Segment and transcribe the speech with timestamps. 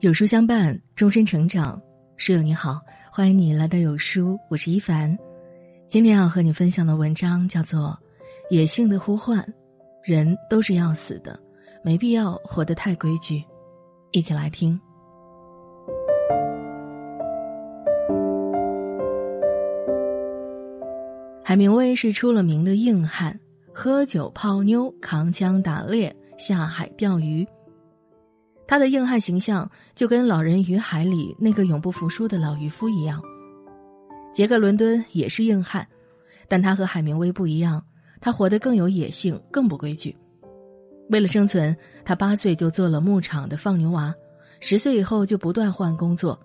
[0.00, 1.80] 有书相伴，终身成长。
[2.16, 5.18] 书友你好，欢迎你来到有书，我是一凡。
[5.88, 7.98] 今天要和你分享的文章叫做
[8.54, 9.40] 《野性的呼唤》，
[10.04, 11.36] 人都是要死的，
[11.82, 13.42] 没必要活得太规矩。
[14.12, 14.80] 一起来听。
[21.42, 23.36] 海明威是出了名的硬汉，
[23.74, 27.44] 喝酒泡妞，扛枪打猎，下海钓鱼。
[28.68, 33.20] 他的硬汉形象就跟《老人与海》里那个永不服输的老渔夫一样。
[34.34, 35.88] 杰克·伦敦也是硬汉，
[36.46, 37.82] 但他和海明威不一样，
[38.20, 40.14] 他活得更有野性，更不规矩。
[41.08, 44.14] 为了生存，他八岁就做了牧场的放牛娃，
[44.60, 46.38] 十岁以后就不断换工作，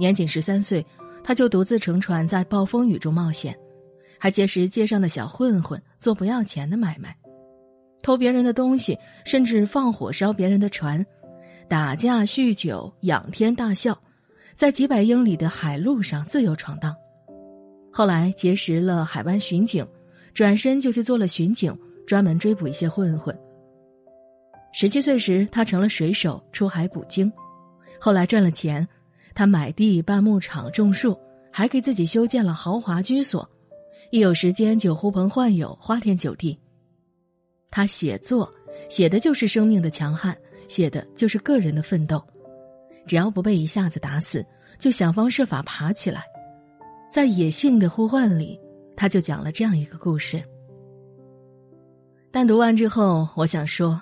[0.00, 0.84] 年仅十三岁，
[1.22, 3.56] 他就独自乘船在暴风雨中冒险，
[4.18, 7.16] 还结识街上的小混混，做不要钱的买卖，
[8.02, 11.06] 偷别人的东西，甚至放火烧别人的船。
[11.72, 13.98] 打架、酗酒、仰天大笑，
[14.54, 16.94] 在几百英里的海路上自由闯荡。
[17.90, 19.82] 后来结识了海湾巡警，
[20.34, 21.74] 转身就去做了巡警，
[22.06, 23.34] 专门追捕一些混混。
[24.74, 27.32] 十七岁时，他成了水手，出海捕鲸。
[27.98, 28.86] 后来赚了钱，
[29.34, 31.18] 他买地办牧场种树，
[31.50, 33.48] 还给自己修建了豪华居所。
[34.10, 36.58] 一有时间就呼朋唤友，花天酒地。
[37.70, 38.52] 他写作，
[38.90, 40.36] 写的就是生命的强悍。
[40.72, 42.22] 写的就是个人的奋斗，
[43.06, 44.42] 只要不被一下子打死，
[44.78, 46.24] 就想方设法爬起来。
[47.10, 48.58] 在野性的呼唤里，
[48.96, 50.42] 他就讲了这样一个故事。
[52.30, 54.00] 但读完之后，我想说，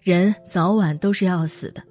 [0.00, 1.82] 人早晚都是要死的，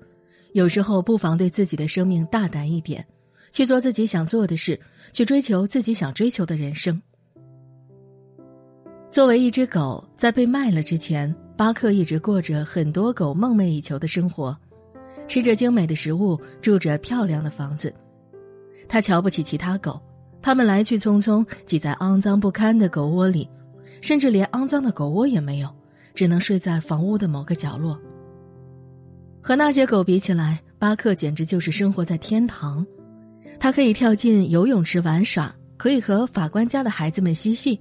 [0.53, 3.05] 有时候不妨对自己的生命大胆一点，
[3.51, 4.79] 去做自己想做的事，
[5.11, 7.01] 去追求自己想追求的人生。
[9.11, 14.55] 作为一只狗，在被卖了之前，巴克一直过着很多狗梦寐以求的生活，
[15.27, 17.93] 吃着精美的食物，住着漂亮的房子。
[18.89, 19.99] 他瞧不起其他狗，
[20.41, 23.47] 他们来去匆匆，挤在肮脏不堪的狗窝里，
[24.01, 25.69] 甚至连肮脏的狗窝也没有，
[26.13, 27.97] 只能睡在房屋的某个角落。
[29.41, 32.85] 和那些狗比起来，巴克简直就是生活在天堂。
[33.59, 37.79] 他可以跳进游泳池玩耍，可以和法官家的孩子们嬉戏。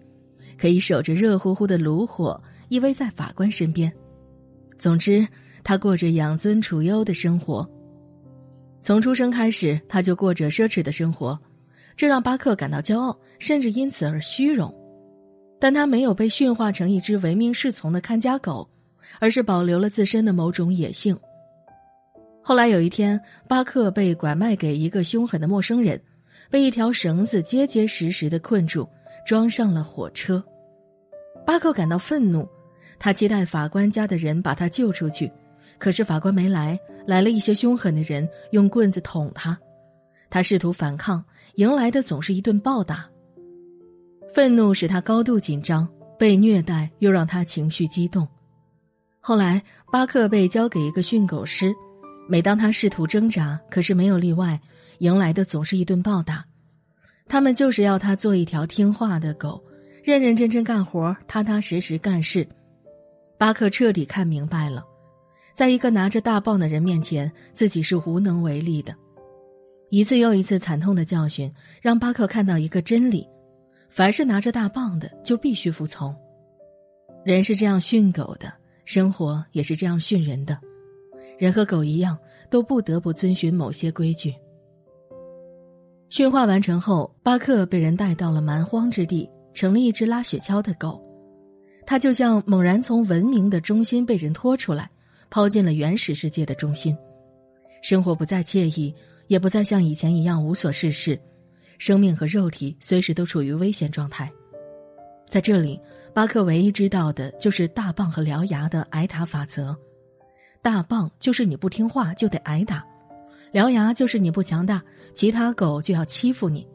[0.57, 3.93] 可以守着热乎乎的炉火，依偎在法官身边。
[4.79, 5.27] 总之，
[5.63, 7.69] 他过着养尊处优的生活。
[8.81, 11.39] 从出生开始，他就过着奢侈的生活，
[11.97, 14.75] 这让巴克感到骄傲，甚至因此而虚荣。
[15.61, 18.69] 但他没有被驯化成一只唯命是从的看家狗，
[19.21, 21.19] 而是保留了自身的某种野性。
[22.43, 25.99] 后来有一天，巴克被拐卖给一个凶狠的陌生人，
[26.51, 28.87] 被一条绳子结结实实的困住。
[29.25, 30.45] 装上了火车，
[31.47, 32.49] 巴克感到愤怒，
[32.99, 35.31] 他期待法官家的人把他救出去，
[35.79, 39.59] 可是法官没来，来了一些凶狠的人，用棍子捅他，
[40.31, 41.25] 他试图反抗，
[41.57, 43.07] 迎来的总是一顿暴打。
[44.33, 45.89] 愤怒使他高度紧张，
[46.19, 48.27] 被虐待又让他情绪激动。
[49.21, 49.63] 后来，
[49.93, 51.73] 巴克被交给一个训狗师，
[52.29, 54.61] 每当他试图挣扎，可是没有例外，
[54.99, 56.45] 迎来的总是一顿暴打。
[57.27, 59.63] 他们就是要他做一条听话的狗，
[60.05, 62.47] 认认真真干活，踏踏实实干事。
[63.39, 64.85] 巴克彻底看明白了，
[65.55, 68.95] 在一个拿着大棒的人面前，自己是无能为力的。
[69.89, 71.51] 一次又一次惨痛的教训，
[71.81, 73.27] 让巴克看到一个真理：
[73.89, 76.15] 凡是拿着大棒的，就必须服从。
[77.25, 78.53] 人是这样训狗的，
[78.85, 80.59] 生活也是这样训人的。
[81.39, 82.19] 人和狗一样，
[82.51, 84.35] 都不得不遵循某些规矩。
[86.11, 91.01] 驯化完成后，巴克被人带到了蛮荒之地，成了一只拉雪橇的狗。
[91.87, 94.91] 它就像猛然从文明的中心被人拖出来，
[95.31, 96.97] 抛进了原始世界的中心。
[97.83, 98.95] 生活不再惬意，
[99.27, 101.21] 也不再像以前一样无所事事，
[101.79, 104.31] 生命和肉体随时都处于危险状态。
[105.29, 105.79] 在这里，
[106.15, 109.77] 巴克唯一知道的就是大棒和獠牙的挨打法则：
[110.63, 112.83] 大棒就是你不听话就得挨打。
[113.53, 116.67] 獠牙就是你不强大，其他狗就要欺负你，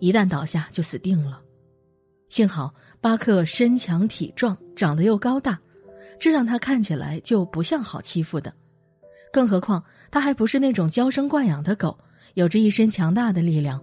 [0.00, 1.40] 一旦倒下就死定了。
[2.28, 5.58] 幸好巴克身强体壮，长得又高大，
[6.18, 8.52] 这让他看起来就不像好欺负的。
[9.32, 11.96] 更何况他还不是那种娇生惯养的狗，
[12.34, 13.80] 有着一身强大的力量。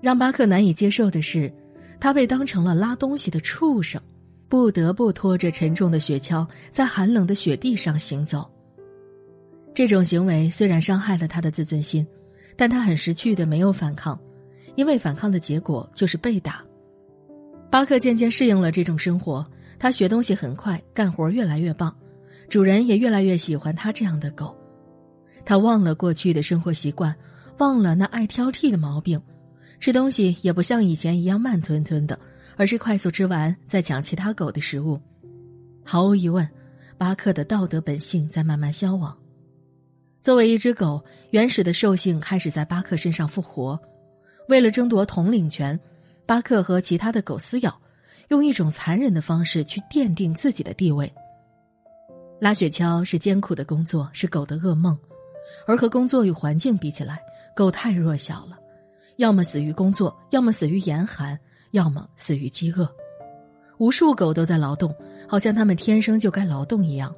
[0.00, 1.52] 让巴克难以接受的是，
[2.00, 4.00] 他被当成了拉东西的畜生，
[4.48, 8.50] 不得不拖着沉重的雪橇在寒冷的雪地上行走。
[9.74, 12.06] 这种行为虽然伤害了他的自尊心，
[12.56, 14.18] 但他很识趣的没有反抗，
[14.74, 16.64] 因为反抗的结果就是被打。
[17.70, 19.44] 巴克渐渐适应了这种生活，
[19.78, 21.94] 他学东西很快，干活越来越棒，
[22.48, 24.56] 主人也越来越喜欢他这样的狗。
[25.44, 27.14] 他忘了过去的生活习惯，
[27.58, 29.20] 忘了那爱挑剔的毛病，
[29.78, 32.18] 吃东西也不像以前一样慢吞吞的，
[32.56, 35.00] 而是快速吃完再抢其他狗的食物。
[35.84, 36.48] 毫无疑问，
[36.96, 39.16] 巴克的道德本性在慢慢消亡。
[40.22, 43.78] 作为一只狗，原始的兽性开始在巴克身上复活。
[44.48, 45.78] 为了争夺统领权，
[46.26, 47.80] 巴克和其他的狗撕咬，
[48.28, 51.10] 用一种残忍的方式去奠定自己的地位。
[52.40, 54.98] 拉雪橇是艰苦的工作，是狗的噩梦，
[55.66, 57.20] 而和工作与环境比起来，
[57.54, 58.58] 狗太弱小了，
[59.16, 61.38] 要么死于工作，要么死于严寒，
[61.70, 62.88] 要么死于饥饿。
[63.78, 64.94] 无数狗都在劳动，
[65.28, 67.14] 好像它们天生就该劳动一样。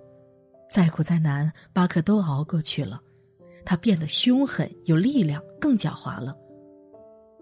[0.70, 3.00] 再苦再难，巴克都熬过去了。
[3.64, 6.36] 他变得凶狠、有力量，更狡猾了。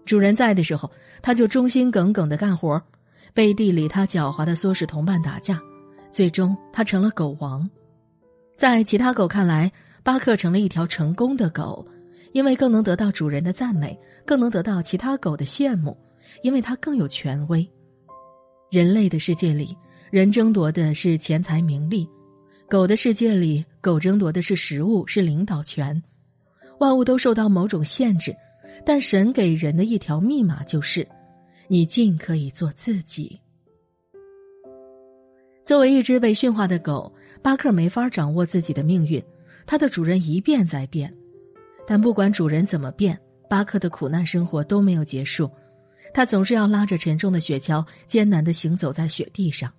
[0.07, 0.89] 主人在的时候，
[1.21, 2.81] 他就忠心耿耿的干活；
[3.33, 5.61] 背地里，他狡猾的唆使同伴打架。
[6.11, 7.69] 最终，他成了狗王。
[8.55, 9.69] 在其他狗看来，
[10.03, 11.85] 巴克成了一条成功的狗，
[12.31, 15.95] 因为更能得到主人的赞美，更能得到其他狗的羡慕，
[16.41, 17.69] 因为他更有权威。
[18.71, 19.77] 人类的世界里，
[20.09, 22.07] 人争夺的是钱财名利。
[22.69, 26.01] 狗的世界里，狗争夺的是食物，是领导权。
[26.79, 28.35] 万物都受到某种限制，
[28.85, 31.07] 但神给人的一条密码就是：
[31.67, 33.39] 你尽可以做自己。
[35.63, 39.21] 作为一只被驯化的狗，巴克没法掌握自己的命运，
[39.65, 41.13] 它的主人一变再变。
[41.85, 43.19] 但不管主人怎么变，
[43.49, 45.49] 巴克的苦难生活都没有结束。
[46.13, 49.71] 他总是要拉着沉重的雪橇，艰难的行走在雪地上。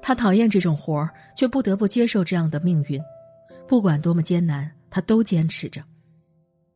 [0.00, 2.98] 他讨厌这种活儿，却不得不接受这样的命运。
[3.68, 5.82] 不管多么艰难，他都坚持着。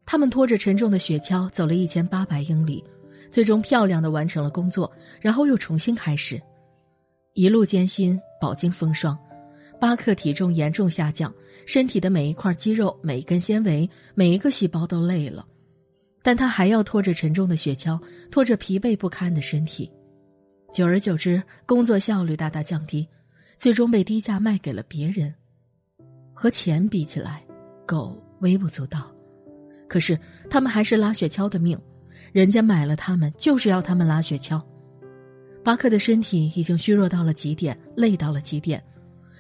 [0.07, 2.83] 他们拖着沉重的雪橇走了一千八百英里，
[3.31, 6.41] 最终漂亮的完成了工作，然后又重新开始。
[7.35, 9.19] 一路艰辛，饱经风霜，
[9.81, 11.31] 巴克体重严重下降，
[11.67, 15.45] 身体的每一块肌肉、每一根纤维、每一个细胞都累了，
[16.23, 18.01] 但他还要拖着沉重的雪橇，
[18.31, 19.91] 拖着疲惫不堪的身体。
[20.73, 23.07] 久而久之，工作效率大大降低。
[23.59, 25.35] 最终被低价卖给了别人，
[26.35, 27.43] 和钱比起来，
[27.87, 29.11] 狗微不足道。
[29.89, 30.19] 可是
[30.51, 31.79] 他们还是拉雪橇的命，
[32.33, 34.63] 人家买了他们就是要他们拉雪橇。
[35.65, 38.83] 巴克的身体已经虚弱到了极点，累到了极点，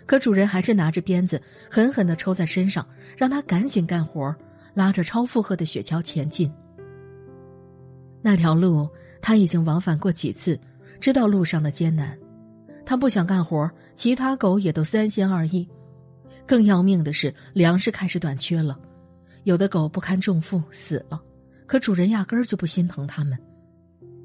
[0.06, 1.40] 可主人还是拿着鞭子
[1.70, 4.34] 狠狠地抽在身上，让他赶紧干活，
[4.75, 6.52] 拉着超负荷的雪橇前进。
[8.22, 8.88] 那条路
[9.22, 10.58] 他已经往返过几次，
[11.00, 12.19] 知道路上的艰难。
[12.84, 13.70] 他不想干活。
[13.96, 15.66] 其他狗也都三心二意，
[16.46, 18.78] 更要命的是粮食开始短缺了，
[19.46, 21.22] 有的狗不堪重负死了，
[21.66, 23.38] 可主人压根儿就不心疼它们。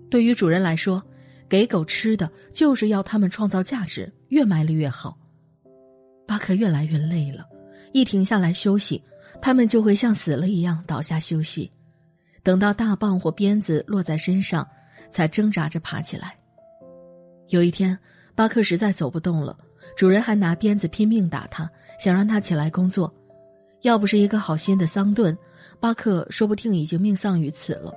[0.09, 1.01] 对于主人来说，
[1.47, 5.15] 给狗吃的就是要它们创造价值，越卖力越好。
[6.25, 7.47] 巴克越来越累了，
[7.93, 8.99] 一停下来休息，
[9.39, 11.71] 它们就会像死了一样倒下休息，
[12.41, 14.67] 等到大棒或鞭子落在身上，
[15.11, 16.35] 才挣扎着爬起来。
[17.49, 17.97] 有一天。
[18.33, 19.55] 巴克实在走不动了，
[19.95, 21.69] 主人还拿鞭子拼命打他，
[21.99, 23.13] 想让他起来工作。
[23.81, 25.37] 要不是一个好心的桑顿，
[25.79, 27.93] 巴克说不定已经命丧于此了。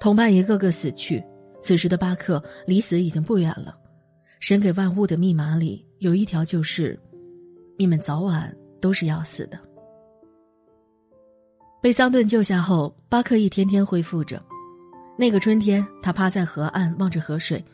[0.00, 1.22] 同伴一个个死去，
[1.60, 3.76] 此时的巴克离死已经不远了。
[4.40, 6.98] 神给万物的密码里有一条，就是
[7.78, 9.58] 你们早晚都是要死的。
[11.80, 14.42] 被桑顿救下后，巴克一天天恢复着。
[15.16, 17.64] 那个春天，他趴在河岸望着河水。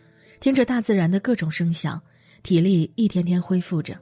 [0.41, 2.01] 听着大自然的各种声响，
[2.43, 3.95] 体力一天天恢复着。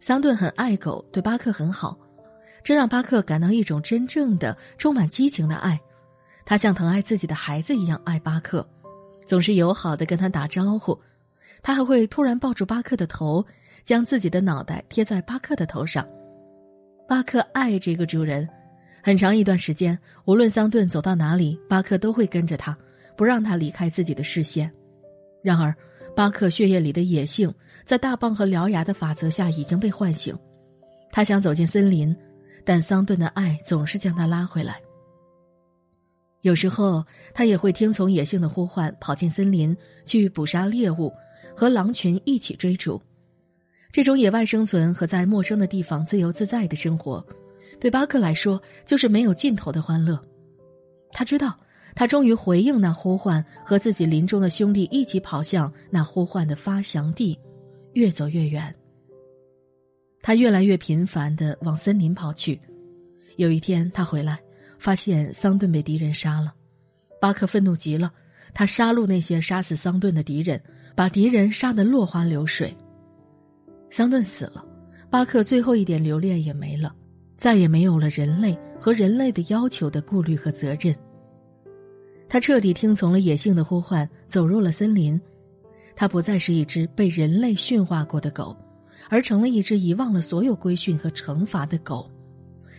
[0.00, 1.98] 桑顿很爱狗，对巴克很好，
[2.62, 5.78] 这让巴克感到一种真正的、充满激情的爱。
[6.44, 8.66] 他像疼爱自己的孩子一样爱巴克，
[9.26, 10.98] 总是友好的跟他打招呼。
[11.62, 13.44] 他还会突然抱住巴克的头，
[13.84, 16.06] 将自己的脑袋贴在巴克的头上。
[17.08, 18.48] 巴克爱这个主人，
[19.02, 22.76] 很长一段时间，无论桑顿走到哪里，巴克都会跟着他，
[23.16, 24.72] 不让他离开自己的视线。
[25.42, 25.74] 然而，
[26.16, 27.52] 巴克血液里的野性
[27.84, 30.36] 在大棒和獠牙的法则下已经被唤醒。
[31.12, 32.14] 他想走进森林，
[32.64, 34.80] 但桑顿的爱总是将他拉回来。
[36.42, 41.12] 有时候，他也会听从野性的呼唤，跑进森林去捕杀猎物，
[41.56, 43.00] 和狼群一起追逐。
[43.92, 47.24] 这种野外生存和在陌生的地方自由自在的生活，
[47.80, 50.20] 对巴克来说就是没有尽头的欢乐。
[51.12, 51.56] 他知道。
[51.94, 57.38] 他终于回应那呼唤，和自己林中的兄弟一起跑向那呼唤的发祥地，
[57.94, 58.74] 越走越远。
[60.22, 62.60] 他越来越频繁的往森林跑去。
[63.36, 64.38] 有一天，他回来，
[64.78, 66.52] 发现桑顿被敌人杀了。
[67.20, 68.12] 巴克愤怒极了，
[68.52, 70.60] 他杀戮那些杀死桑顿的敌人，
[70.94, 72.76] 把敌人杀得落花流水。
[73.90, 74.64] 桑顿死了，
[75.08, 76.94] 巴克最后一点留恋也没了。
[77.36, 80.92] 再也没有了人类和人类的要求的顾虑和责任。
[82.28, 85.20] 他彻底听从了野性的呼唤，走入了森林。
[85.96, 88.56] 他不再是一只被人类驯化过的狗，
[89.08, 92.08] 而成了一只遗忘了所有规训和惩罚的狗。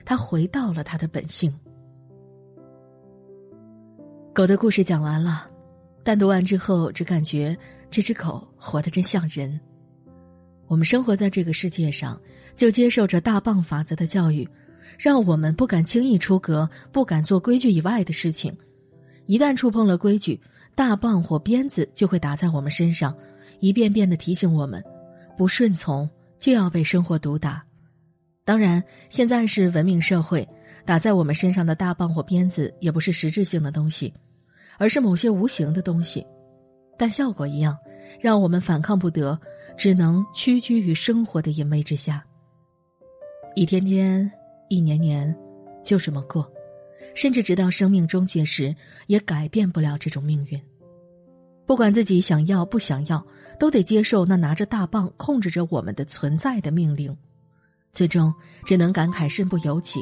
[0.05, 1.53] 他回到了他的本性。
[4.33, 5.49] 狗的故事讲完了，
[6.03, 7.57] 但读完之后只感觉
[7.91, 9.59] 这只狗活得真像人。
[10.67, 12.21] 我们生活在这个世界上，
[12.55, 14.47] 就接受着大棒法则的教育，
[14.97, 18.55] 让我们不敢轻易出格，不敢做规矩以外的事情。
[19.29, 20.41] 一旦触碰了规矩，
[20.73, 23.15] 大棒或鞭子就会打在我们身上，
[23.59, 24.83] 一遍遍的提醒我们：
[25.37, 26.09] 不顺从
[26.39, 27.63] 就要被生活毒打。
[28.43, 30.47] 当然，现在是文明社会，
[30.83, 34.11] 打在我们身上的大棒或鞭子也不是实质性的东西，
[34.79, 36.25] 而是某些无形的东西，
[36.97, 37.77] 但效果一样，
[38.19, 39.39] 让我们反抗不得。
[39.77, 42.25] 只能屈居于生活的淫威之下。
[43.55, 44.29] 一天天，
[44.69, 45.33] 一年年，
[45.83, 46.51] 就这么过，
[47.15, 48.75] 甚至直到生命终结时，
[49.07, 50.61] 也改变不了这种命运。
[51.65, 53.23] 不管自己想要不想要，
[53.59, 57.15] 都得接受那拿着大棒控制着我们的存在的命令。
[57.91, 58.33] 最终，
[58.65, 60.01] 只能感慨身不由己。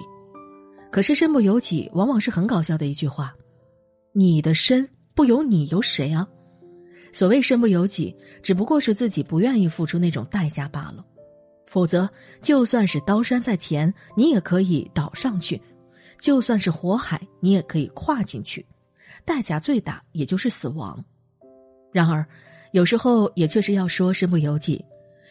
[0.92, 3.34] 可是，身不由己往往是很搞笑的一句话
[4.14, 6.26] ：“你的身不由你，由谁啊？”
[7.12, 11.06] 所谓身不由己，只不过是自己不愿意付出那种代价罢了。
[11.66, 12.10] 否则，
[12.42, 15.60] 就算是刀山在前，你也可以倒上去；
[16.20, 18.66] 就算是火海，你也可以跨进去。
[19.26, 21.04] 代价最大，也就是死亡。
[21.92, 22.26] 然而，
[22.72, 24.84] 有时候也确实要说身不由己，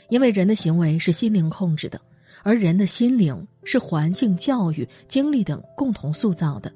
[0.09, 2.00] 因为人的行为是心灵控制的，
[2.43, 6.73] 而人的心灵是环境、教育、经历等共同塑造的。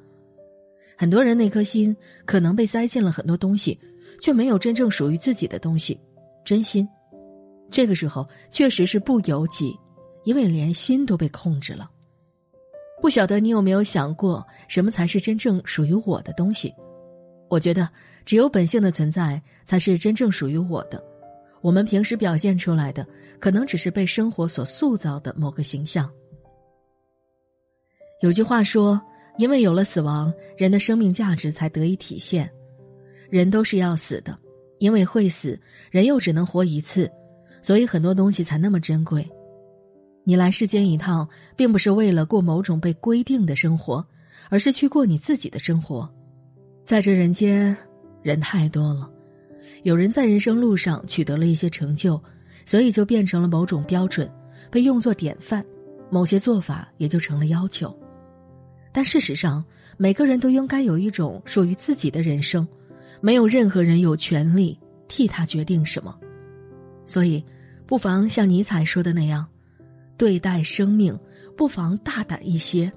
[0.97, 3.79] 很多人那颗心可能被塞进了很多东西。
[4.21, 5.99] 却没有真正属于自己的东西，
[6.45, 6.87] 真心。
[7.71, 9.75] 这个时候确实是不由己，
[10.25, 11.91] 因为连心都被控制了。
[13.01, 16.73] 不晓得你有没有想过，什么才是真正属于我的东西？
[17.49, 17.89] 我觉得，
[18.25, 21.03] 只有本性的存在，才是真正属于我的。
[21.63, 23.07] 我们平时表现出来的，
[23.39, 26.11] 可能只是被生活所塑造的某个形象。
[28.23, 29.01] 有句话说
[29.39, 32.51] ：“因为有了死亡，人的生命价值才得以体现。”
[33.31, 34.39] 人都是要死的，
[34.79, 35.59] 因为会死，
[35.91, 37.11] 人又只能活一次，
[37.63, 39.27] 所以很多东西才那么珍贵。
[40.31, 44.07] 你来世间一趟，并不是为了过某种被规定的生活，
[44.49, 46.09] 而是去过你自己的生活。
[46.85, 47.77] 在这人间，
[48.23, 49.11] 人太多了，
[49.83, 52.23] 有人在人生路上取得了一些成就，
[52.65, 54.31] 所以就变成了某种标准，
[54.71, 55.65] 被用作典范，
[56.11, 57.93] 某些做法也就成了要求。
[58.93, 59.65] 但事实上，
[59.97, 62.65] 每个人都应该有一种属于自己的人生。
[63.21, 66.17] 没有任何人有权利替他决定什么，
[67.05, 67.45] 所以，
[67.85, 69.45] 不妨像尼采说的那样，
[70.21, 71.19] 对待生命，
[71.57, 72.93] 不妨大胆一些，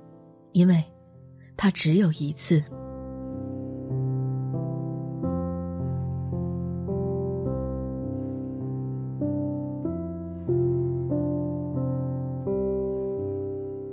[0.52, 0.84] 因为，
[1.56, 2.62] 它只有一次。